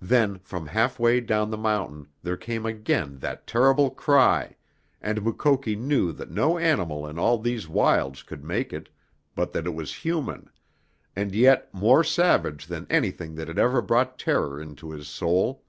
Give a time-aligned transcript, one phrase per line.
[0.00, 4.56] Then, from half way down the mountain, there came again that terrible cry,
[5.02, 8.88] and Mukoki knew that no animal in all these wilds could make it,
[9.34, 10.48] but that it was human,
[11.14, 15.62] and yet more savage than anything that had ever brought terror into his soul.